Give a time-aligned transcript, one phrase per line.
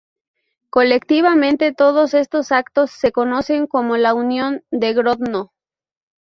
[0.71, 5.51] Colectivamente todos estos actos se conocen como la Unión de Grodno.